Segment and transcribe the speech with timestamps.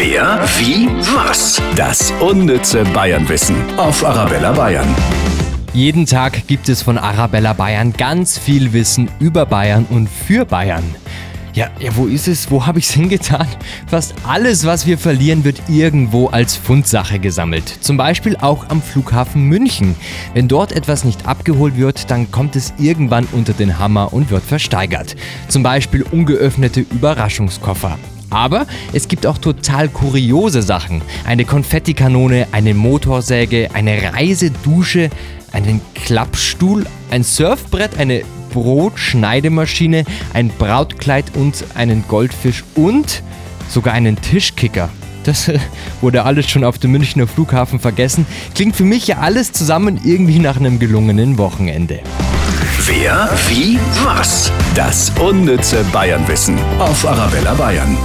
[0.00, 1.60] Wer, wie, was?
[1.74, 4.86] Das unnütze Bayernwissen auf Arabella Bayern.
[5.72, 10.84] Jeden Tag gibt es von Arabella Bayern ganz viel Wissen über Bayern und für Bayern.
[11.52, 12.48] Ja, ja, wo ist es?
[12.48, 13.48] Wo habe ich es hingetan?
[13.88, 17.68] Fast alles, was wir verlieren, wird irgendwo als Fundsache gesammelt.
[17.80, 19.96] Zum Beispiel auch am Flughafen München.
[20.32, 24.44] Wenn dort etwas nicht abgeholt wird, dann kommt es irgendwann unter den Hammer und wird
[24.44, 25.16] versteigert.
[25.48, 27.98] Zum Beispiel ungeöffnete Überraschungskoffer.
[28.30, 31.02] Aber es gibt auch total kuriose Sachen.
[31.26, 35.10] Eine Konfettikanone, eine Motorsäge, eine Reisedusche,
[35.52, 43.22] einen Klappstuhl, ein Surfbrett, eine Brotschneidemaschine, ein Brautkleid und einen Goldfisch und
[43.68, 44.88] sogar einen Tischkicker.
[45.24, 45.50] Das
[46.00, 48.26] wurde alles schon auf dem Münchner Flughafen vergessen.
[48.54, 52.00] Klingt für mich ja alles zusammen irgendwie nach einem gelungenen Wochenende.
[52.86, 54.50] Wer, wie, was?
[54.74, 57.98] Das unnütze Bayernwissen auf Arabella Bayern.